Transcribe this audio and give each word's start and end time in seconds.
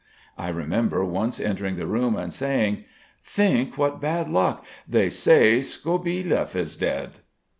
I 0.35 0.49
remember 0.49 1.05
once 1.05 1.39
entering 1.39 1.75
the 1.75 1.85
room 1.85 2.15
and 2.15 2.33
saying: 2.33 2.85
"Think 3.21 3.77
what 3.77 4.01
bad 4.01 4.31
luck! 4.31 4.65
They 4.87 5.11
say, 5.11 5.59
Skobielev 5.59 6.55
is 6.55 6.75
dead." 6.75 7.19